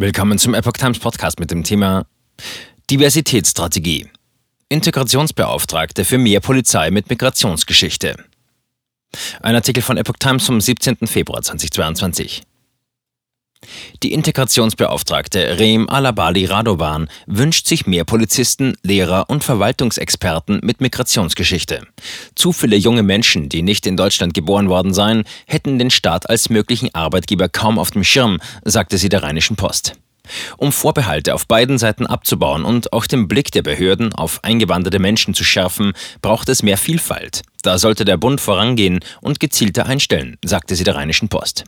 [0.00, 2.06] Willkommen zum Epoch Times Podcast mit dem Thema
[2.88, 4.06] Diversitätsstrategie.
[4.68, 8.14] Integrationsbeauftragte für mehr Polizei mit Migrationsgeschichte.
[9.42, 10.98] Ein Artikel von Epoch Times vom 17.
[11.08, 12.42] Februar 2022.
[14.02, 21.86] Die Integrationsbeauftragte Reem Alabali Radovan wünscht sich mehr Polizisten, Lehrer und Verwaltungsexperten mit Migrationsgeschichte.
[22.34, 26.50] Zu viele junge Menschen, die nicht in Deutschland geboren worden seien, hätten den Staat als
[26.50, 29.94] möglichen Arbeitgeber kaum auf dem Schirm, sagte sie der Rheinischen Post.
[30.56, 35.34] Um Vorbehalte auf beiden Seiten abzubauen und auch den Blick der Behörden auf eingewanderte Menschen
[35.34, 35.92] zu schärfen,
[36.22, 37.42] braucht es mehr Vielfalt.
[37.62, 41.64] Da sollte der Bund vorangehen und gezielter einstellen, sagte sie der Rheinischen Post.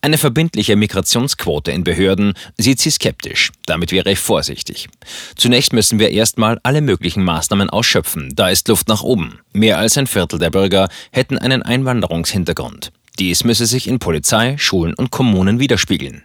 [0.00, 3.50] Eine verbindliche Migrationsquote in Behörden sieht sie skeptisch.
[3.66, 4.88] Damit wäre ich vorsichtig.
[5.34, 8.32] Zunächst müssen wir erstmal alle möglichen Maßnahmen ausschöpfen.
[8.34, 9.40] Da ist Luft nach oben.
[9.52, 12.92] Mehr als ein Viertel der Bürger hätten einen Einwanderungshintergrund.
[13.18, 16.24] Dies müsse sich in Polizei, Schulen und Kommunen widerspiegeln.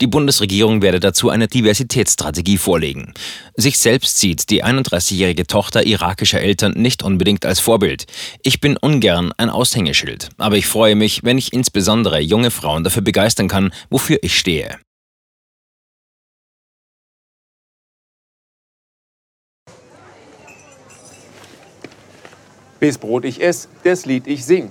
[0.00, 3.14] Die Bundesregierung werde dazu eine Diversitätsstrategie vorlegen.
[3.56, 8.06] Sich selbst sieht die 31-jährige Tochter irakischer Eltern nicht unbedingt als Vorbild.
[8.42, 13.02] Ich bin ungern ein Aushängeschild, aber ich freue mich, wenn ich insbesondere junge Frauen dafür
[13.02, 14.78] begeistern kann, wofür ich stehe.
[22.80, 24.70] Bis Brot ich ess, das Lied ich sing.